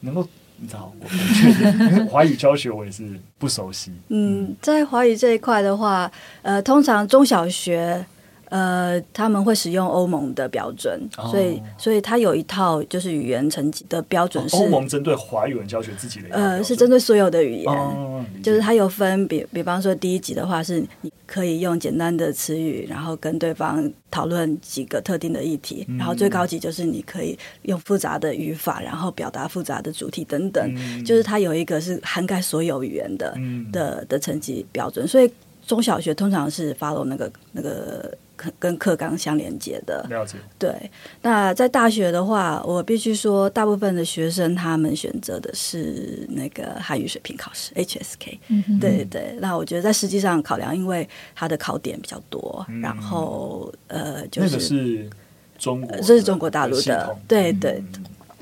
[0.00, 0.26] 能够？
[0.58, 3.04] 你知道，我确定华语教学我也是
[3.36, 3.92] 不熟悉。
[4.08, 8.06] 嗯，在华语这一块的话，呃，通常中小学。
[8.48, 14.56] 呃，他们会使用欧盟的标准，哦、所以所以它有一套就是语言成绩的标准是。
[14.56, 16.28] 欧盟针对华语文教学自己的。
[16.30, 35.28] 呃，是针对所有的语言，哦、就是它有分，比比方说第一级的话是你可以用简单的词语，然后跟对方讨论几个特定的议题，嗯、然后最高级就是你可以用复杂的语法，然后表达复杂的主题等等，嗯、就是它有一个是涵盖所有语言的、嗯、的的成绩标准，所以
[35.66, 38.16] 中小学通常是 follow 那个那个。
[38.58, 40.36] 跟课纲相连接的，了解。
[40.58, 40.90] 对，
[41.22, 48.38] 那在大学的话，我必须说，大部分的学生他们选择的是那个汉语水平考试 HSK。
[48.80, 55.10] 对对，那我觉得在实际上考量，因为它的考点比较多，嗯、然后呃，就是那个是
[55.58, 57.82] 中国，这是中国大陆的，对对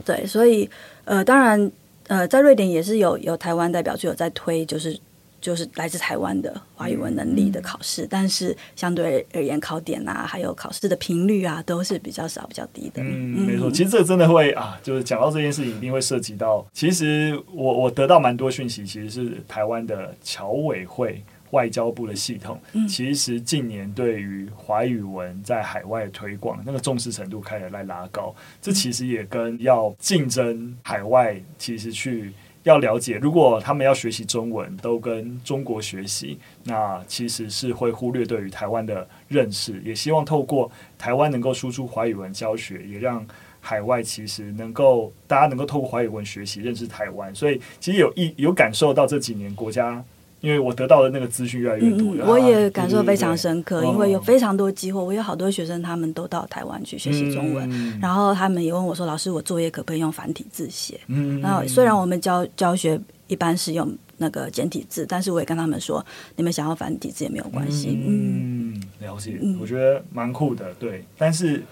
[0.05, 0.69] 对，所以
[1.05, 1.71] 呃，当然
[2.09, 4.99] 呃，在瑞典也是有有台湾代表处有在推，就是。
[5.45, 13.03] 就是来自台湾的华语文能力的考试，嗯、但是相对而言，考点啊，还有考试的频率啊，都是比较少、比较低的。
[13.03, 13.71] 嗯，没错。
[13.71, 16.67] 其实这个真的会啊，就是讲到这件事情，一定会涉及到。
[16.73, 21.23] 其实我我得到蛮多讯息，其实是台湾的侨委会。
[21.51, 28.35] 外交部的系统，其实近年对于华语文在海外推广，那个重视程度开始来拉高。
[28.61, 32.33] 这其实也跟要竞争海外，其实去
[32.65, 39.81] 要了解，如果他们要学习中文，都跟中国学习，那其实是会忽略对于台湾的认识。
[39.85, 43.25] 也希望透过台湾能够输出华语文教学，也让
[43.61, 47.35] 海外其实能够大家能够透过华语文学习认识台湾。
[47.35, 50.05] 所以其实有一有感受到这几年国家。
[50.45, 53.83] 因为我得到的那个资讯越来越多，嗯，我也感受非常深刻。
[53.83, 66.05] 因为有非常多机会，我有好多学生，他们都到台湾去学习中文，嗯、然后他们也问我说：“老师，我作业可不可以用繁体字写？”嗯，然后虽然我们教教学一般是用那个简体字，但是我也跟他们说
[66.37, 70.75] ：“你们想要繁体字也没有关系。”嗯，了解，我觉得蛮酷的。
[70.75, 71.63] 对，但是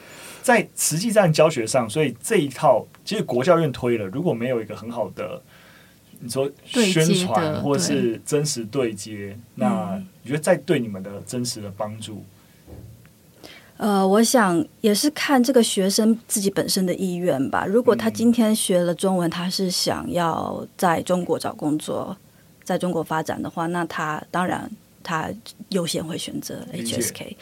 [0.40, 5.42] 在实际上教学上，所以这一套其实国教院推了，如果没有一个很好的。
[6.24, 12.24] 你说宣传或是真实对接，那你觉得在对你们的真实的帮助？
[13.76, 17.66] 呃，我想也是看这个学生自己本身的意愿吧。
[17.66, 22.16] 如果他今天学了中文，他是想要在中国找工作，
[22.62, 24.70] 在中国发展的话，那他当然。
[25.02, 25.28] 他
[25.70, 27.34] 优先会选择 HSK。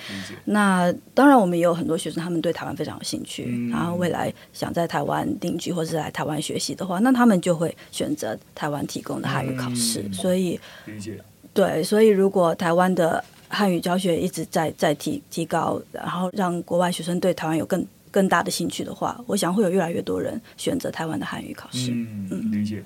[0.44, 10.03] 那当然，我们也有很多学生，他们对台湾非常有兴趣，嗯、然后未来想在台湾定居或是来台湾学习的话，那他们就会选择台湾提供的汉语考试。
[10.03, 11.18] 嗯、所以，理解。
[11.53, 21.90] 对，所以如果台湾的汉语教学一直在在提提高，然后让国外学生对台湾有更更大的兴趣的话，我想会有越来越多人选择台湾的汉语考试。
[21.90, 22.85] 嗯，嗯理解。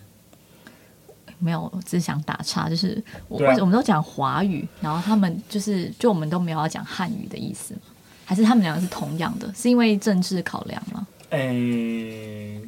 [1.45, 7.81] 没有，我只是想打岔，就是我为什么我们都讲华语，然后他们就是就我们都没有要讲汉语的意思吗？
[8.25, 9.47] 还是他们两个是同样的？
[9.55, 11.07] 是因为政治考量吗？
[11.31, 12.61] 诶、欸，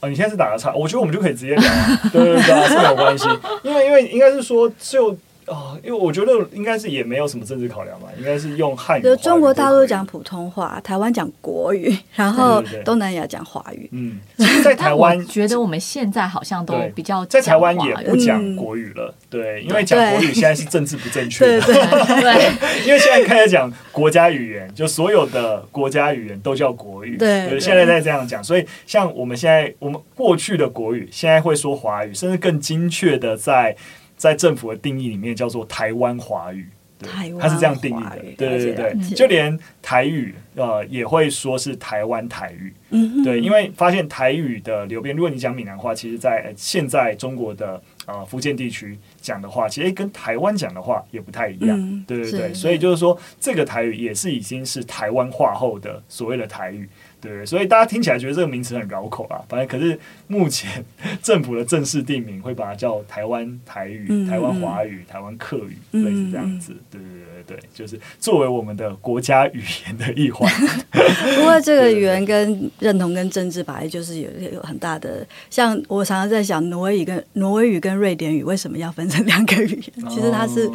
[0.00, 1.72] 哦，你现在是打个岔，我觉得我们就可以直接聊，
[2.12, 3.28] 对对对，是没有关系，
[3.62, 5.16] 因为因为应该是说就。
[5.46, 9.02] 啊，因为我觉得应该是也没有什么政治考量吧，应该是用汉语。
[9.02, 13.88] 就中国大陆讲普通话，台湾讲国语，然后东南亚讲华语。
[13.92, 14.18] 嗯，
[14.64, 21.44] 在台湾觉得我们现在好像都比较在台湾也不讲国语了，对，因为讲国语 现在是政治不正确。
[21.44, 21.74] 对对
[22.22, 27.16] 对，因为现在开始讲国家语言，就所有的国家语言都叫国语。
[27.16, 33.76] 对，现在在这样讲，所以像我们现在我们过去的国语，现在会说华语，甚至更精确的在。
[34.16, 56.88] 在政府的定义里面叫做台湾华语，对，它是这样定义的，对对对，就连台语呃也会说是台湾台语，嗯，对，因为发现台语的流变，如果你讲闽南话，其实在现在中国的呃福建地区讲的话，其实跟台湾讲的话也不太一样，对对对，所以就是说这个台语也是已经是台湾化后的所谓的台语。
[57.24, 59.40] 对，所以大家听起来觉得这个名词很绕口啊。
[59.48, 60.84] 反正可是目前
[61.22, 66.76] 政府的正式定名会把它叫台湾台语、嗯、台湾华语、台湾客语，嗯、类似这样子。
[66.90, 67.08] 对对
[67.46, 70.52] 对对，就是作为我们的国家语言的一环。
[70.92, 75.26] 不过这个语言跟认同跟政治本来就是有有很大的。
[75.48, 80.10] 像我常常在想，挪威语跟挪威语跟瑞典语为什么要分成两个语言？
[80.10, 80.70] 其实它是。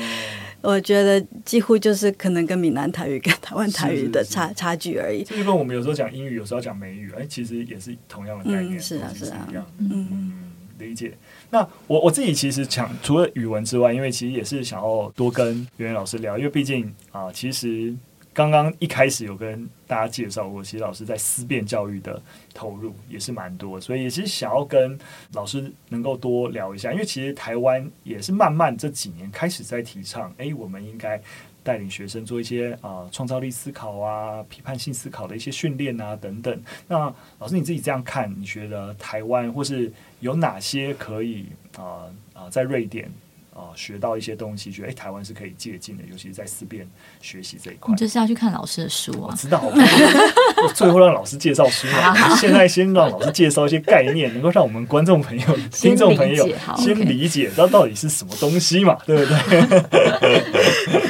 [0.62, 5.24] 我觉得几乎就是可能跟闽南台语跟台湾台语的差差距而已。
[5.24, 8.78] 就跟我们有时候讲英语，有时候讲美语，哎，其实也是同样的概念。
[8.78, 9.66] 嗯、是啊，是啊，是一样。
[9.78, 11.18] 嗯，理解。
[11.50, 17.96] 那我我自己其实想除了语文之外，因为其实也是想要多跟圆圆老师聊，因为毕竟啊、呃，其实。
[18.34, 22.22] 刚刚一开始有跟大家介绍过，其实老师在思辨教育的
[22.54, 24.98] 投入也是蛮多，所以也是想要跟
[25.34, 31.22] 老师能够多聊一下，因为其实台湾也是慢慢这几年开始在提倡，哎，我们应该
[31.64, 36.62] 带领学生做一些啊创造力思考啊、批判性思考的一些训练啊等等。
[36.88, 43.12] 那老师你自己这样看，你觉得台湾或是有哪些可以啊啊在瑞典？
[43.60, 46.88] 啊，学到一些东西，觉得哎，台湾是可以借鉴的，尤其是在思辨
[47.22, 47.94] 学习这一块。
[47.94, 49.28] 你就是要去看老师的书啊！
[49.30, 52.36] 我知道，我最后让老师介绍书嘛。
[52.38, 60.44] 现在先让老师介绍一些概念，能够让我们观众朋友、听众朋友先理解到到底是什么东西嘛，对不对？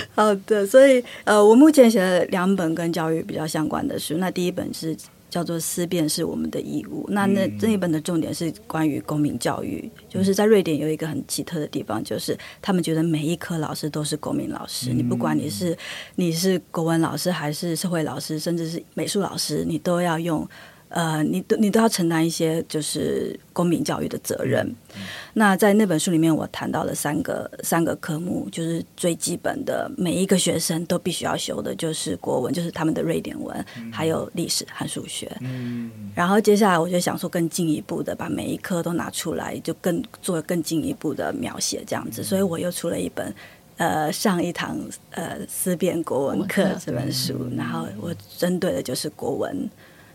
[0.15, 4.15] 好的，所以呃，我目前写了两本跟教育比较相关的书。
[4.17, 4.97] 那第一本是。
[5.29, 7.05] 叫做思辨是我们的义务。
[7.09, 14.91] 那那这一本的重点是关于公民教育，就是在瑞典有一个很奇特的地方，就是他们觉得每一科老师都是公民老师。
[14.91, 15.77] 你不管你是
[16.15, 20.47] 你是国文老师还是社会老师，甚至是美术老师，你都要用。
[20.89, 24.65] 呃，你都你都要承担一些就是公民教育的责任。
[24.95, 35.31] 嗯、那在那本书里面，我谈到了三个三个科目，就是最基本的，每一个学生都必须要修的，就是国文，就是他们的瑞典文，嗯、还有历史和数学。
[35.41, 35.91] 嗯。
[36.15, 42.23] 然后接下来，我就想说更进一步的，把每一科都拿出来，就更做更进一步的描写，这样子。
[42.23, 43.31] 所以我又出了一本，
[43.77, 44.75] 呃，上一堂
[45.11, 49.69] 呃思辨国文课这本书，嗯、然后我针对的就是国文。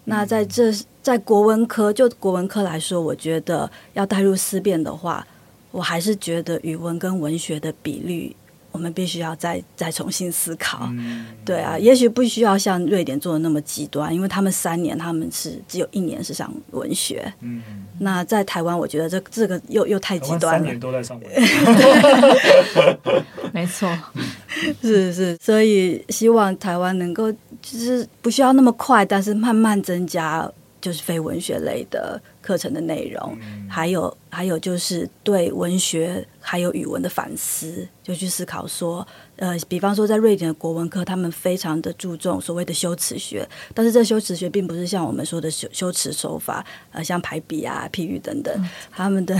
[0.04, 5.26] 那在这在国文科，就国文科来说，我觉得要带入思辨的话，
[5.70, 8.34] 我还是觉得语文跟文学的比率，
[8.74, 10.88] 我们必须要再再重新思考。
[10.90, 17.32] 嗯、对啊，也许不需要像瑞典做的那么极端，因为他们三年他们是只有一年是上文学。
[17.40, 17.62] 嗯、
[18.00, 20.58] 那在台湾，我觉得这这个又又太极端了。
[20.58, 22.98] 三年都在上文 学。
[23.52, 23.88] 没错，
[24.82, 27.32] 是是，所以希望台湾能够。
[27.62, 30.46] 就是不需要那么快，但是慢慢增加
[30.82, 49.34] 就是非文学类的课程的内容，嗯、还有还有就是对文学还有语文的反思，就去思考说，呃，比方说在瑞典的国文课，他们非常的注重所谓的修辞学，但是这修辞学并不是像我们说的修修辞手法，呃，像排比啊、譬喻等等，嗯、他们的。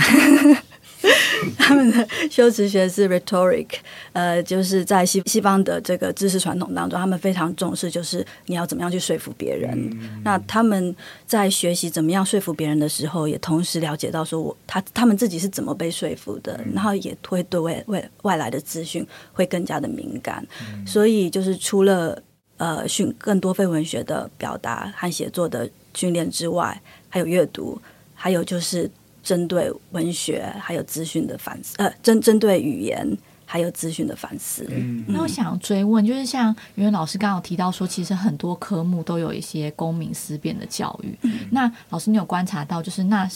[1.59, 3.67] 他们的修辞学是 rhetoric，
[4.13, 9.71] 呃，就是在西西方的这个知识传统当中，他们非常重视，就是你要怎么样去说服别人。
[9.93, 10.95] 嗯、那他们
[11.27, 20.47] 在学习怎么样说服别人的时候，也同时了解到说我他他们自己是怎么被说服的，嗯、然后也会对外外外来的资讯会更加的敏感。
[20.61, 22.21] 嗯、所以就是除了
[22.57, 27.81] 呃训更多非文学的表达和写作的训练之外，还有阅读，
[28.15, 28.91] 还有就是。
[29.25, 33.05] 针对文学还有资讯的反思，呃，针针对语言
[33.47, 34.67] 还有资讯的反思。
[34.71, 41.19] 嗯，那我想追问，就是像原老师刚刚提到说，其实很多科目都有一些公民思辨的教育。
[41.23, 43.29] 嗯、那老师，你有观察到，就是那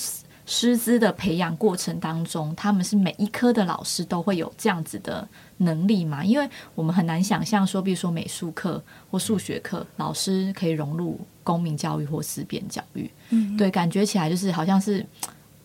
[0.45, 5.27] 师资的培养过程当中，他们是每一科的老师都会有这样子的
[5.59, 6.25] 能力吗？
[6.25, 13.11] 因为我们很难想象说，比如说美术课或数学课，老师可以融入公民教育或思辨教育。
[13.29, 15.05] 嗯，对，感觉起来就是好像是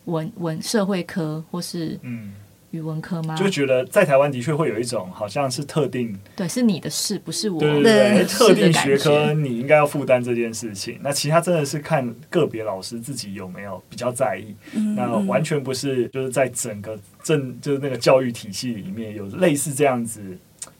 [0.06, 2.32] 文文社会科或是嗯。
[2.70, 3.36] 语文科吗？
[3.36, 7.60] 就觉得在台湾的确会有一种好像是特定，对，是你的事，不是我。
[7.60, 10.98] 对对对，特定学科你应该要负担这件事情。
[11.00, 14.56] 那其他真的是看个别老师自己有没有比较在意。
[14.72, 20.20] 嗯、那完全不是，就是在整个政就是那个教育体系里面有类似这样子，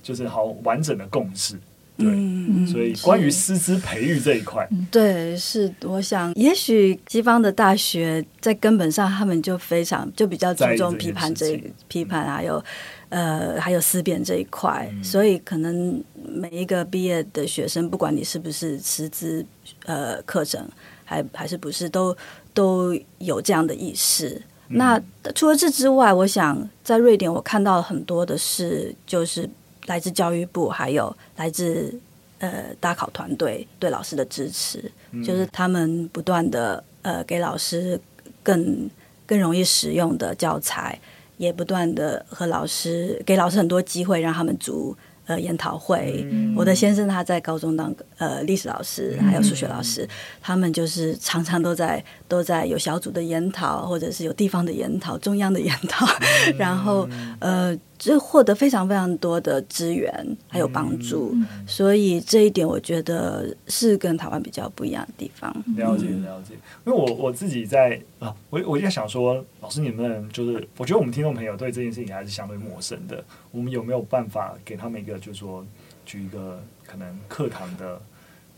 [0.02, 1.56] 就是好完整的共识。
[1.96, 12.62] 对，嗯、所以关于师资培育这一块，对，是我想，也许西方的大学在根本上，他们就非常就比较注重批判这批判，还有
[13.10, 19.46] 呃，还有思辨这一块，嗯、所以可能每一个毕业的学生，不管你是不是师资
[19.86, 20.68] 呃课程，
[21.04, 22.16] 还还是不是，都
[22.52, 24.30] 都有这样的意识。
[24.68, 25.00] 嗯、那
[25.32, 29.48] 除了这之外，我想在瑞典，我看到很多的是就是。
[29.86, 31.94] 来自教育部，还有来自
[32.38, 38.00] 呃大考团队对老师的支持，嗯、就是他们不断的呃给老师
[38.42, 38.88] 更
[39.26, 40.98] 更容易使用的教材，
[41.36, 46.26] 也不断的和老师给老师很多机会，让他们组呃研讨会。
[46.30, 50.08] 嗯、我的先生他在高中当呃历史老师，还有数学老师，嗯、
[50.40, 56.06] 他们就是常常都在都在有小组的研讨，或者是有地方的研讨、中央的研讨，
[56.46, 57.06] 嗯、 然后
[57.38, 57.78] 呃。
[57.96, 65.50] 就获得非常非常多的资源还有帮助，嗯、所以这一点我觉得是跟台湾比较不一样的地方。
[65.76, 75.64] 了解了解，因为我我自己在啊，我我就在想说，老师你们就是，我觉得我们听众朋友对这件事情还是相对陌生的，我们有没有办法给他们一个，就是说
[76.04, 78.00] 举一个可能课堂的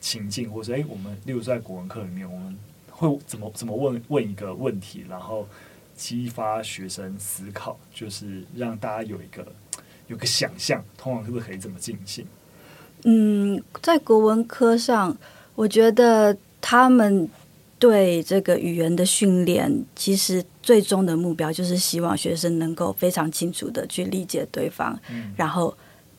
[0.00, 2.56] 情境，或者哎，我们例如在国文课里面，我们
[2.90, 5.46] 会怎么怎么问问一个问题，然后。
[5.96, 9.46] 激发学生思考，就是让大家有一个
[10.06, 12.26] 有个想象，通常是不是可以这么进行？
[13.04, 15.16] 嗯，在国文科上，
[15.54, 17.28] 我觉得他们
[17.78, 25.76] 对这个语言的训练，其实最终的目标就是希望学生能够非常清楚的去理解对方，嗯、然后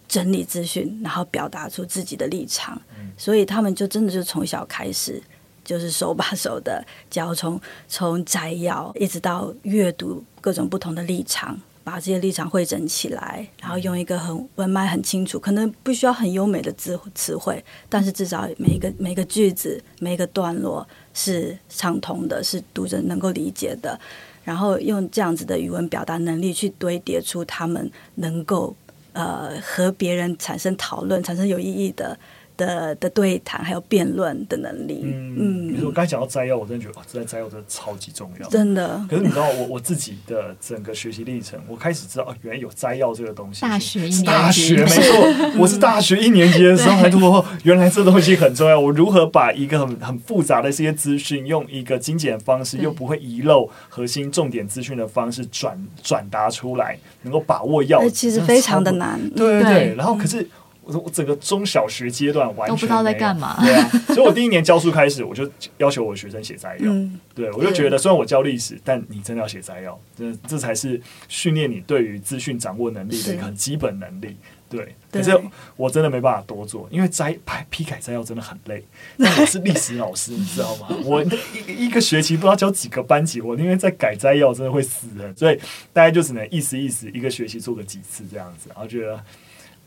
[0.07, 2.81] 整理资讯，然后表达出自己的立场。
[2.97, 5.21] 嗯、所以他们就真的就从小开始。
[5.67, 7.59] 就是手把手的教，从
[7.89, 23.99] 从摘要一直到阅读各种不同的立场，把这些立场汇整起来，然后用一个很文脉很清楚，可能不需要很优美的字词汇，但是至少每一个每个句子每一个段落是畅通的，是读者能够理解的，
[24.45, 28.73] 然后用这样子的语文表达能力去堆叠出他们能够
[29.11, 32.17] 呃和别人产生讨论、产生有意义的。
[32.57, 39.01] 的的对谈还有辩论的能力，嗯，比如说我刚才讲到摘要，我真的觉得哇，这摘要真的超级重要，真的。
[39.09, 43.61] 可是你知道我我自己的整个学习历程，我开始知道哦，原来有摘要这个东西。
[43.61, 47.19] 大学一大学没错，我是大学一年级的时候才读，
[47.63, 48.79] 原来这东西很重要。
[48.79, 59.19] 我如何把一个很很复杂的这些资讯，用一个精简的方式，又不会遗漏核心重点资讯的方式转转达出来，能够把握要，其实非常的难。
[59.31, 60.47] 对对对，然后可是。
[60.87, 66.91] 我整个中小学阶段完全都不知道在干嘛，对啊，所以我第一年教书开始，我就要求我的学生写摘要。
[66.91, 74.37] 嗯、对，我就觉得虽然我教历史，但你真的要写摘要，这这才是训练你对于资讯掌握能力的一个很基本能力。
[74.69, 75.39] 对，对，可是
[75.77, 78.83] 我真的没办法多做，因为摘排批改摘要真的很累。
[79.17, 80.89] 但我是历史老师，你知道吗？
[81.05, 85.57] 我一一个学期不知道教几个班级，我因为在改摘要真的会死人，所以
[85.93, 89.17] 大家就只能意思意思，一个学期做个几次这样子，然后觉得。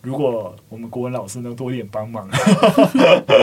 [0.03, 2.26] 如果我们国文老师能多一点帮忙，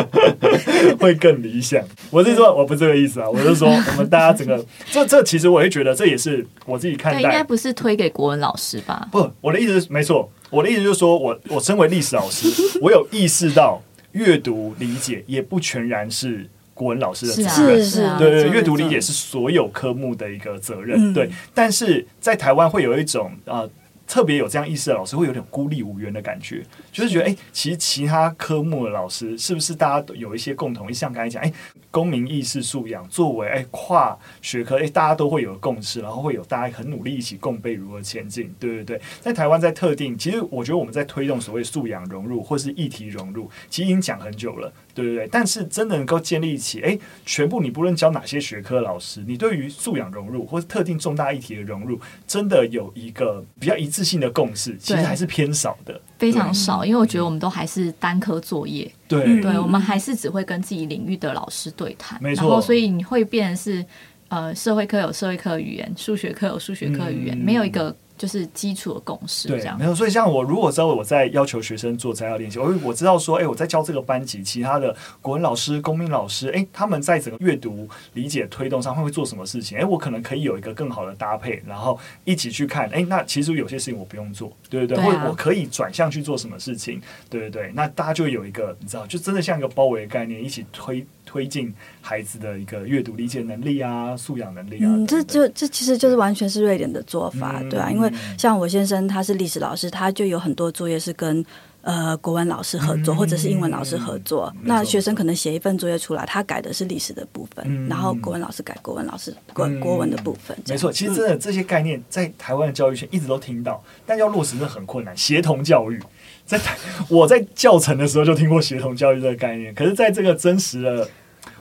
[1.00, 1.84] 会更理想。
[2.10, 9.08] 我是说，我不是这个意思啊，我是说，我们大家整个这 这，其实我会觉得这也是我自己看待，应该不是推给国文老师吧？
[9.12, 12.50] 不，我的意思是没错，我的意思就是说我我身为历史老师，
[12.82, 13.82] 我有意识到
[14.14, 21.30] 阅读理解也不全然是国文老师的责任，是啊，对对，阅读理解是所有科目的一个责任，对。
[21.54, 23.64] 但是在台湾会有一种啊。
[24.08, 31.54] 特别有这样意识的老师会有点孤立无援的感觉，就是觉得哎、欸，其实其他科目的老师是不是大家都有一些共同，像刚才讲，哎、欸，
[31.92, 39.02] 公民意识素养作为哎、欸、跨学科，哎、欸，大家都会有共识，然后会有大家很努力一起共备如何前进，对对对。
[39.20, 44.72] 在台湾在特定，其实我觉得我们在推动所谓素养融入或是议题融入，其实已经讲很久了。
[44.94, 56.86] 对对对，但是真的能够建立起，哎，全部你不论教哪些学科老师，你对于素养融入或是特定重大议题的融入，真的有一个比较一致性的共识，其实还是偏少的，非常少。
[56.86, 62.48] 因为我觉得我们都还是单科作业，对，对，我们还是只会跟自己领域的老师对谈，没错。
[62.48, 63.86] 然后所以你会变成是，
[64.30, 67.96] 呃，社会科有社会科语言，数学科有数学科语言，嗯、没有一个。
[68.18, 69.96] 就是基础的共识，这样没有。
[69.96, 79.78] 所以像我如果知道我在要求学生做摘要练习，我我知道说，哎、欸，我在教这个班级，其他的国文老师、公民老师，哎、欸，他们在整个阅读理解推动上会会做什么事情？
[79.78, 82.88] 哎、欸，我可能可以有一个更好的搭配，然后一起去看。
[82.90, 84.98] 哎、欸，那其实有些事情我不用做，对不对？
[84.98, 85.06] 对、啊？
[85.06, 87.02] 或者我可以转向去做什么事情？
[87.30, 87.72] 对对对？
[87.74, 91.06] 那大家就有一个，你知道，就真的像一个包围的概念，一起推。
[91.28, 91.72] 推进
[92.02, 101.46] 孩子的一个阅读理解能力啊，素养能力啊，嗯，这就这其实就是完全是瑞典的做法，对啊，因为像我先生他是历史老师，他就有很多作业是跟
[101.82, 104.54] 呃国文老师合作，或者是英文老师合作。
[104.64, 110.58] 那学生可能写一份作业出来，他改的是历史的部分，然后国文老师改国文老师国国文的部分。
[110.68, 115.16] 没错，其实真的这些概念在台湾的教育圈一直都听到，但要落实真的很困难。
[115.16, 116.02] 协同教育，
[116.48, 116.60] 在
[117.08, 121.08] 我在教程的时候就听过协同教育这个概念，可是在这个真实的。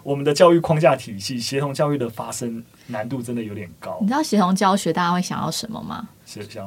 [0.02, 3.98] 我们的教育框架体系，协同教育的发生难度真的有点高。
[4.00, 6.08] 你知道协同教学大家会想要什么吗？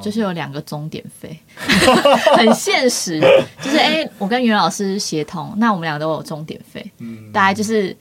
[0.01, 1.39] 就是有两个终点费，
[2.35, 3.21] 很现实。
[3.61, 6.85] 就是哎、欸，我跟袁老师协同，那我们俩都有终点费。
[6.97, 7.95] 嗯，大概就是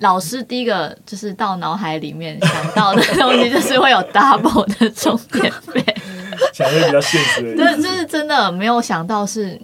[0.00, 5.82] 老师第一个就是到脑海里面想到的东西，就是会有 double 的钟点费。
[6.52, 9.60] 想的比较现实，对，就是真的没有想到是。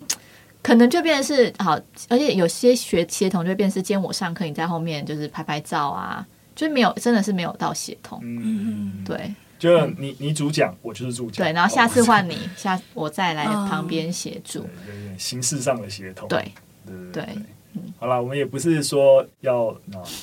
[0.64, 1.72] 可能就变是好，
[2.08, 6.24] 而且有些学协同就变是，今天我上课你在后面就是拍拍照啊，
[6.54, 8.20] 就没有真的是没有到协同。
[8.22, 11.44] 嗯，对，就你你主讲，我就是助讲。
[11.44, 14.60] 对，然后下次换你，下我再来旁边协助。
[14.60, 16.28] 有点形式上的协同。
[16.28, 16.52] 对
[17.12, 17.26] 对，
[18.02, 19.72] 好了，我们也不是说要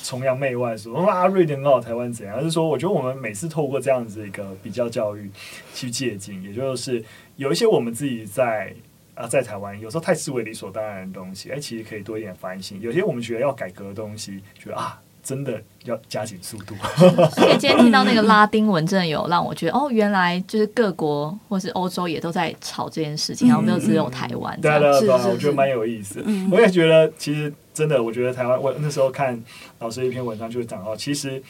[0.04, 5.30] 崇洋媚外说哇瑞典很好，台湾怎样，而是说我觉得我们每次透过这样子一个比较教育
[5.72, 7.02] 去借鉴，也就是
[7.36, 8.74] 有一些我们自己在。
[9.12, 12.80] 啊，在台湾有时候太视为理所当然的东西，哎，其实可以多一点反省。
[12.80, 14.98] 有些我们觉得要改革的东西，觉得啊，
[15.30, 16.74] 真的要加紧速度。
[17.30, 24.60] 所以今天听到那个拉丁文，真的有让我觉得，哦，原来就是各国或是欧洲也都在吵这件事情，然后没有只有台湾。
[24.60, 26.24] 对对对，我觉得蛮有意思。
[26.50, 29.40] 我也觉得，其实真的，我觉得台湾，我那时候看
[29.78, 31.40] 老师一篇文章，就是讲到，其实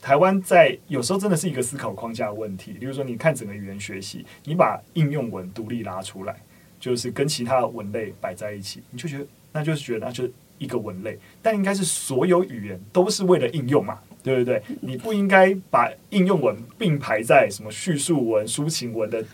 [0.00, 2.72] 台湾在有时候真的是一个思考框架问题。
[2.80, 6.34] 比如说，你看整个语言学习，你把应用文独立拉出来。
[6.78, 14.62] 就是跟其他的文类摆在一起，你就觉得那就是觉得那就是一个文类，但应该是所有语言都是为了应用嘛，对不对？
[14.80, 19.24] 你不应该把应用文并排在什么叙述文、抒情文的。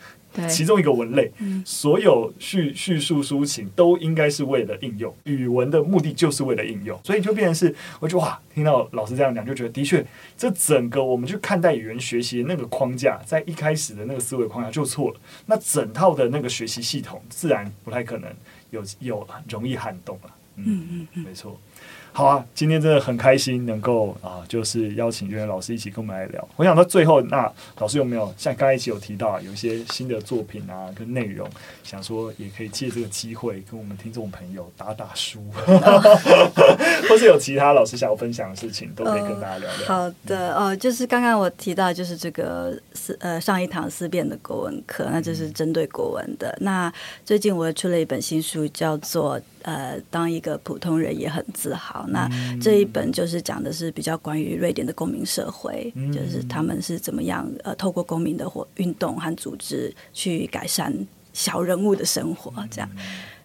[0.48, 1.30] 其中一个文类，
[1.62, 10.02] 所有叙叙述抒情都应该是为了应用，语文的目的就是为了应用，所以就变成是，我就哇，听到老师这样讲，就觉得的确，
[10.34, 18.32] 这整个我们去看待语言学习的那个框架，在一开始的那个思维框架就错了，那整套的那个学习系统自然不太可能
[18.70, 20.30] 有有容易撼动了。
[20.56, 21.58] 嗯嗯，没错。
[22.14, 26.46] 好啊，今天真的很开心能够啊，就是邀请岳老师一起跟我们来聊。
[26.56, 31.48] 我想到最后，那老师有没有像刚才一起有提到啊，有一些新的作品啊跟内容，
[31.82, 35.42] 想说也可以借这个机会跟我们听众朋友打打书，
[37.08, 39.80] 或是有其他老师想要分享的事情，都可以跟大家聊聊。
[39.80, 46.50] 呃、好的哦，就是刚刚我提到就是这个思呃上一堂思辨的国文课，那就是针对国文的。
[46.60, 46.92] 嗯、那
[47.24, 49.40] 最近我出了一本新书，叫做。
[49.64, 52.01] 呃，当一个普通人也很自豪。
[52.08, 52.28] 那
[52.60, 60.92] 这一本就是讲的是比较关于瑞典的公民社会，嗯、就是他们是怎么样呃，透过公民的活运动和组织去改善
[61.32, 62.88] 小人物的生活，这样。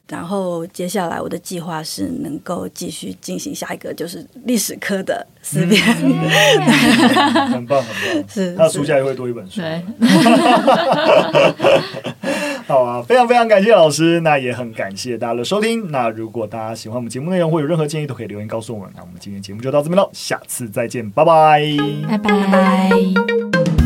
[0.07, 5.83] 然后接下来我的计划是能够继续进行下一个，就是历史科的思辨，
[7.51, 8.25] 很棒很棒。
[8.29, 9.59] 是，那书架也会多一本书。
[9.59, 9.83] 对。
[12.67, 15.89] 好啊，非常非常感谢老师，那也很感谢大家的收听。
[15.89, 18.89] 那如果大家喜欢我们节目内容或有任何建议，都可以留言告诉我们。
[18.93, 21.61] 那我们今天节目就到这边喽，下次再见，拜拜，
[22.09, 23.76] 拜拜。